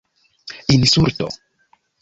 insulto 0.73 1.27